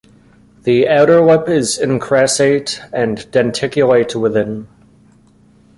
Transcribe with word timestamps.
The 0.63 0.87
outer 0.89 1.21
lip 1.23 1.47
is 1.47 1.77
incrassate 1.77 2.81
and 2.91 3.19
denticulate 3.31 4.15
within. 4.19 4.67